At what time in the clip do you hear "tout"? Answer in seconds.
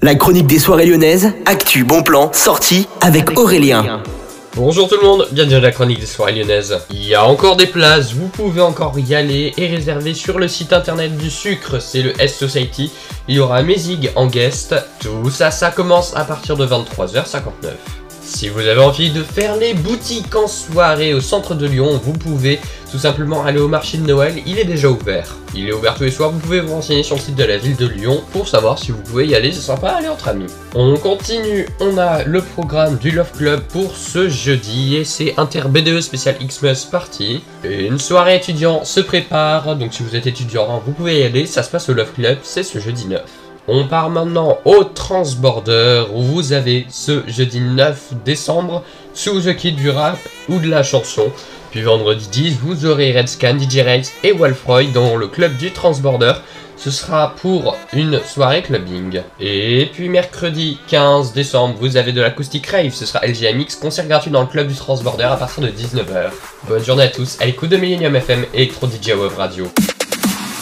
4.88-4.94, 15.00-15.30, 22.92-22.98